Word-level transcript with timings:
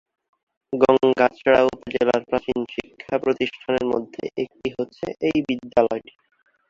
গংগাচড়া 0.73 1.61
উপজেলার 1.69 2.21
প্রাচীন 2.29 2.59
শিক্ষা 2.73 3.15
প্রতিষ্ঠানের 3.23 3.85
মধ্যে 3.91 4.23
একটি 4.43 4.67
হচ্ছে 4.77 5.05
এই 5.27 5.37
বিদ্যালয়টি। 5.47 6.13